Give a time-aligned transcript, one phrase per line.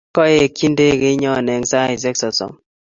[0.15, 2.51] Kaekchi ndegeinyo eng saaishek sosom